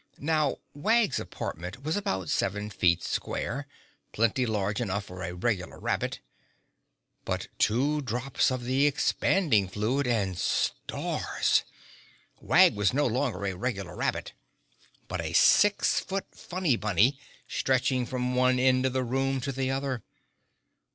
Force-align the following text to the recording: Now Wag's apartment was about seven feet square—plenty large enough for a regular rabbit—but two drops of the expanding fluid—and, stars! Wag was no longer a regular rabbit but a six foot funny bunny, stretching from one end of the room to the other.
Now 0.17 0.57
Wag's 0.73 1.19
apartment 1.19 1.83
was 1.83 1.95
about 1.95 2.31
seven 2.31 2.71
feet 2.71 3.03
square—plenty 3.03 4.47
large 4.47 4.81
enough 4.81 5.05
for 5.05 5.21
a 5.21 5.31
regular 5.35 5.77
rabbit—but 5.79 7.47
two 7.59 8.01
drops 8.01 8.49
of 8.49 8.63
the 8.63 8.87
expanding 8.87 9.67
fluid—and, 9.67 10.39
stars! 10.39 11.63
Wag 12.39 12.73
was 12.73 12.95
no 12.95 13.05
longer 13.05 13.45
a 13.45 13.53
regular 13.53 13.95
rabbit 13.95 14.33
but 15.07 15.21
a 15.21 15.33
six 15.33 15.99
foot 15.99 16.25
funny 16.33 16.75
bunny, 16.75 17.19
stretching 17.47 18.07
from 18.07 18.33
one 18.33 18.57
end 18.57 18.87
of 18.87 18.93
the 18.93 19.03
room 19.03 19.39
to 19.41 19.51
the 19.51 19.69
other. 19.69 20.01